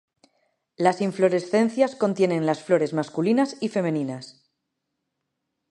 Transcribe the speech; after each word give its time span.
Las 0.77 0.99
inflorescencias 0.99 1.95
contienen 1.95 2.47
las 2.47 2.63
flores 2.63 2.91
masculinas 2.91 3.57
y 3.61 3.69
femeninas. 3.69 4.47